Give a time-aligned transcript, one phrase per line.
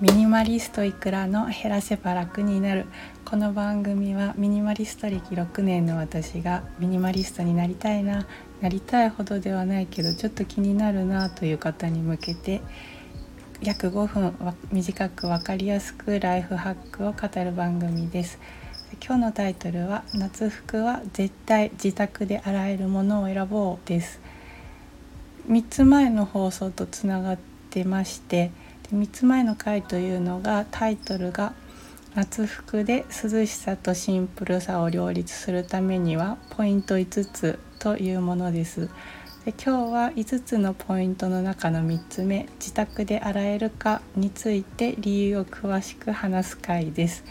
[0.00, 2.86] ミニマリストいくらの減らせば楽になる。
[3.26, 8.26] この番組はミニマリスト歴6年の私がミニマリストになりたいな
[8.62, 12.62] なりたいほどではないけどちょっと気になるなという方に向けて
[13.60, 18.38] 約5分短く分かりやすくライフハックを語る番組です。
[19.00, 24.20] 今日のタイトルは夏服は絶対自宅で洗えるものを選ぼうです
[25.48, 27.38] 3つ前の放送とつながっ
[27.70, 28.50] てまして
[28.92, 31.54] 3つ前の回というのがタイトルが
[32.14, 38.90] 「夏服で涼しさとシンプルさを両立するためにはポイント5つ」というものです。
[39.46, 47.24] で今日は5つのポイントの中の3つ目「自宅で洗えるか」について理由を詳しく話す回です。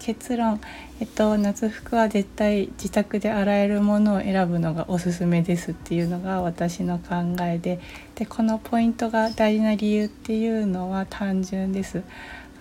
[0.00, 0.60] 結論、
[0.98, 7.78] えっと、夏服は絶対自宅で洗えるものを選ぶのがおすすめですっていうのが私の考えで
[8.14, 12.02] でこのポイントが大事な理由っていうのは単純です。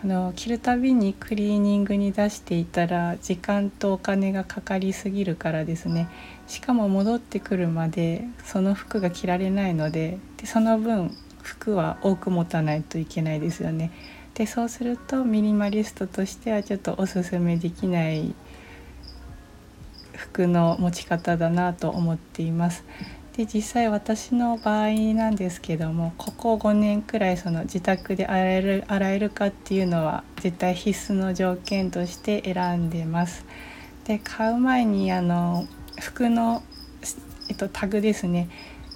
[0.04, 6.08] あの着るたびにクリーニングに出していたら時間とお金がかかりすぎるからですね
[6.48, 13.92] しかも戻ってくるまでその服が着られないのででその分服は多く持たないといけないですよね。
[14.40, 18.34] でそうするとミニマリストとしてはちょっとおすすめできない
[20.16, 22.86] 服の持ち方だなと思っています。
[23.36, 33.44] で実際私の場合なんですけどもここ5年くらいその自宅で洗える洗えるかっていうのは絶対必須の条件として選んでます。
[34.06, 35.68] で買う前にあの
[36.00, 36.64] 服の、
[37.50, 38.48] えっと、タグですね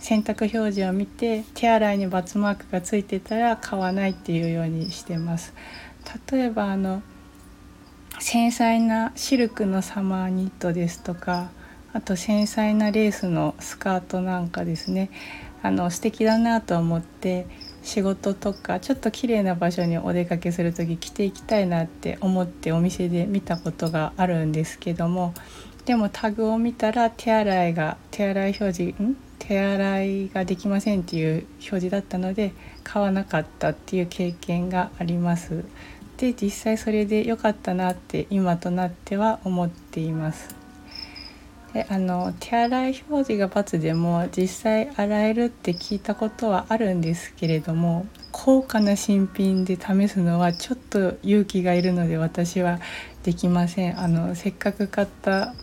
[0.04, 5.54] 洗濯表示を見て手洗いにバツマークがついてたら買わないっていうようにしてます。
[6.30, 7.02] 例えばあの
[8.20, 11.52] 繊細なシルクのサマーニットですとか
[11.94, 15.10] あと繊細なレースのスカートなんかですね。
[15.62, 17.48] あの素敵だなと思って
[17.82, 25.34] 仕事とかちょっと綺麗な場所にお出かけする時着ていきたいなって思ってお店で見たことがあるんですけども
[25.86, 29.16] でもタグを見たら手洗いが手洗い表示ん
[29.48, 35.66] 手洗いができませんっていう表示だったので買わなかったっていう経験があります。
[36.18, 40.56] で実際それで良かったなって今となっては思っています。
[41.74, 52.80] であの手洗い表示が×でも実際洗えるって聞いたことはあるんですけれども高価な新品で試すのはちょっと勇気がいるので私は
[53.24, 55.56] できませんあのせっかく買った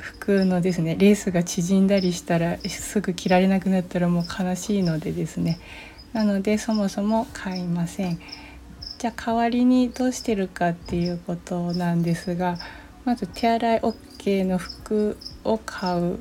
[0.00, 5.58] 服のですねレースが縮んだりしたらすぐ着られなくなったらもう悲しいのでですね。
[6.12, 8.18] なのでそもそも買いません。
[8.98, 12.58] じゃあ代わりにどうしてるかっていうことなんですが
[13.04, 16.18] まず手洗い OK の服を買う。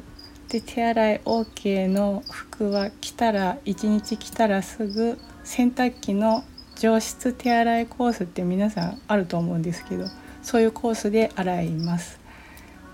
[0.50, 6.44] で手洗い OK の服は着たら1日着たらすぐ洗濯機の
[6.75, 10.06] 上質手洗いコースって皆さんあると思うんですけど
[10.41, 12.19] そういうコースで洗います。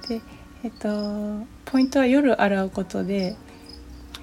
[0.10, 0.22] で
[0.66, 3.36] えっとポイントは夜洗うことで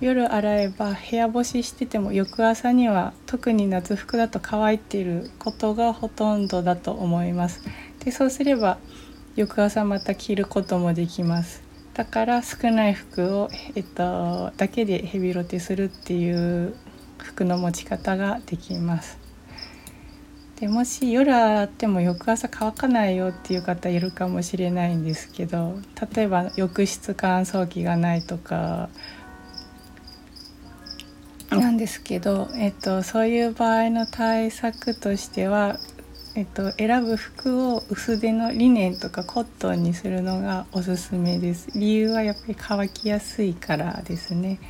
[0.01, 7.63] 夜洗えば部屋干ししてても翌朝には特に夏服だと乾いていることがほとんどだと思います。
[8.05, 8.79] でそうすれば
[9.37, 11.63] 翌朝また着ることもできます。
[11.95, 16.75] だから少ない服を、えっと、だけでヘビロテするっていう
[17.19, 19.22] 服の持ち方ができます。
[20.63, 25.77] でもし夜洗っても翌朝乾かないよっていう方いるかもしれないんですけど
[26.15, 28.89] 例えば浴室乾燥機がないとか。
[31.51, 35.79] なんですけど、えっと、そういう場合の対策としては、
[36.35, 41.69] えっと、選ぶ服を薄手のリネンとかコットンにするのがおすすめです。
[41.75, 44.61] 理由はやっぱり乾きやすいからですね。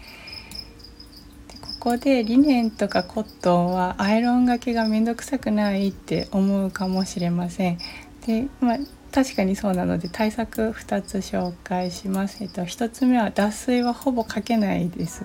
[1.83, 7.79] こでリネンとかコットンはアイロンがけがめんどくさくないって思うかもしれません。
[8.25, 8.79] で、まあ、
[9.11, 12.45] 確かにそうなので対策2つ紹介します。
[12.45, 15.25] えっと、1つ目は脱水はほぼかけないです。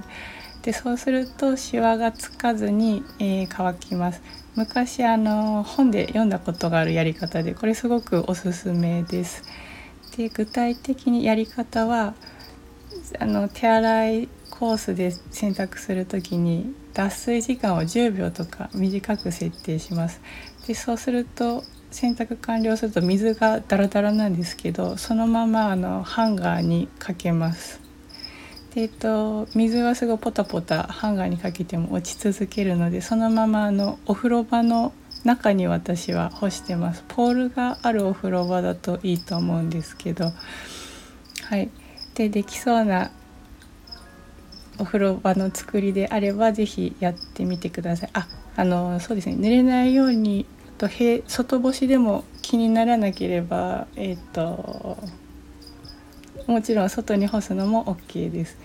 [0.63, 4.23] でそうするとシワがつかずに、えー、乾きます。
[4.55, 9.43] 昔あの本で読んだことがあるやり方でこれすごくおすすめです。
[10.17, 12.15] で具体的にやり方は
[13.19, 20.21] あの手洗いコースで選択する時に脱水時間を10秒とか短く設定します。
[20.67, 27.79] でそうすると洗濯完了すると水がダラダラなんですけどそのままあのハンガーにかけます。
[28.73, 34.93] でえっと、水はすごいポタポタハンガーにかけても落ち続けるのでそのままあのお風呂場の
[35.23, 40.31] 中に私は干してますポールがあるお風呂場だといいと思うんですけど
[41.43, 41.69] はい
[42.13, 43.11] でできそうな
[44.79, 50.45] お風呂場の作りであれば是非やってみてくださいああのそうですね濡れないように
[50.77, 50.87] と
[51.27, 54.97] 外干しでも気にならなければえっ、ー、と
[56.47, 58.57] もちろん外に干すのも OK です。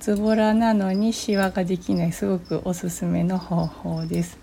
[0.00, 4.38] ズボラなのにシワができないすごくおすすめの方法です。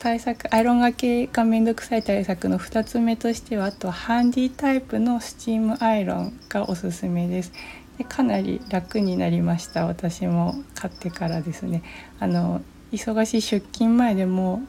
[0.00, 7.52] 対策アイロンがけがめんどくさい対策の2つ目としてはあとハンディタイプのスチームアイロンがおすすめです。
[7.98, 11.82] でかなり楽になりました私も買ってからですね。
[12.18, 12.60] あの
[12.92, 14.62] 忙しい出勤前でも、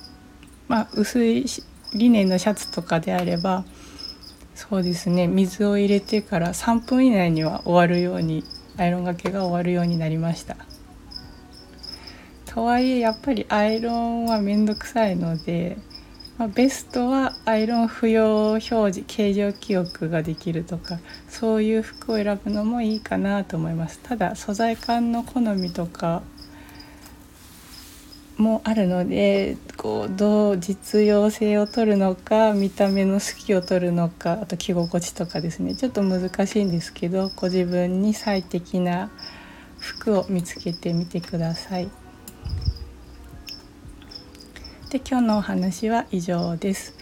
[0.67, 1.45] まあ、薄い
[1.93, 3.63] リネンのシャツとかであれば
[4.55, 8.43] そうですね水を入れてから3分以内には終わるように
[8.75, 10.57] アイロンがけが終わるようになりました
[12.57, 15.77] とはいえやっぱりアイロンは面倒くさいので、
[16.37, 26.21] まあ、ベストはアイロン不要表示形状記憶ができるとかそういう服を選ぶのもいいかなと思いますただ素材感の好みとか
[28.37, 39.09] もあるのでこうどう実用性を取るのか見た目の好きを取るのかあと着心地とかですねちょっと難しいんですけどご自分に最適な
[39.79, 42.06] 服を見つけてみてください。
[44.89, 46.93] で今日のお話は以上です。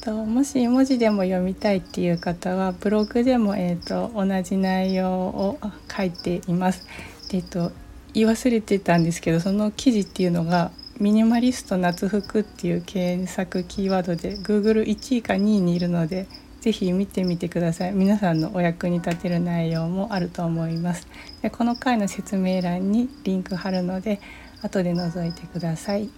[0.00, 5.58] ともし文字でも読みたいっていう方はブログでも、えーと、同じ内容を
[5.94, 6.86] 書いています。
[7.28, 7.72] でえーと
[8.12, 16.26] 言い忘れてたんですけどその記事っていうのがミニマリスト夏服っていう検索キーワードで Google1 位か2位にいるので
[16.60, 21.06] 是非見てみてください皆さんのお役に立てる内容もあると思います
[21.40, 24.20] でこの回の説明欄にリンク貼るので
[24.60, 26.10] 後で覗いてください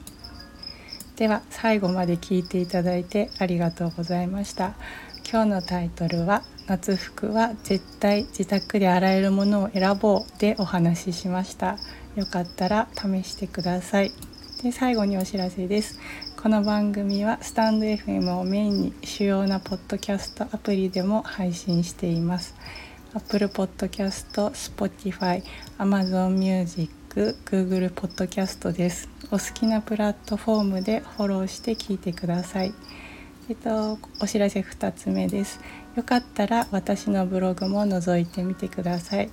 [1.22, 4.74] では最後まで聞いていただいてありがとうございました。
[5.22, 11.78] 今日のタイトルは夏服は絶対自宅で洗えるものを選ぼうでお話ししました。
[12.16, 14.10] よかったら試してください。
[14.64, 16.00] で最後にお知らせです。
[16.42, 22.52] この番組はスタンド FM をメインに主要なポッドキャストアプリでも配信しています。
[23.14, 25.44] Apple Podcast、Spotify、
[25.78, 32.74] Amazon Music、Google Podcast ですお好きなプラットフォームでフォローして聞いてください
[33.48, 35.60] えっと、お知らせ2つ目です。
[35.96, 39.30] よかったら私のブログも覗いてみてください。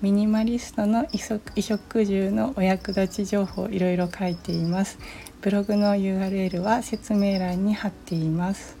[0.00, 4.98] ミニマリストの衣食住のお役立ち情報いろいろ書いています。
[5.40, 8.76] ブログの URL は説明欄に貼っています。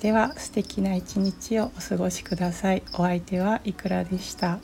[0.00, 2.82] では素敵な一日をお過ごしください。
[2.94, 4.58] お相手はいくらでした。